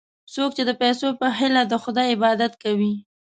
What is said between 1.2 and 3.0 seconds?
هیله د خدای عبادت کوي.